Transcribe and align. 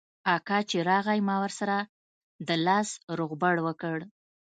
اکا 0.35 0.57
چې 0.69 0.77
راغى 0.89 1.17
ما 1.27 1.35
ورسره 1.43 1.77
د 2.47 2.49
لاس 2.65 2.89
روغبړ 3.17 3.55
وکړ. 3.67 3.97